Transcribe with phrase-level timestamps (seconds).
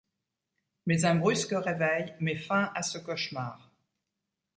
[0.87, 3.69] Mais un brusque réveil met fin à ce cauchemar.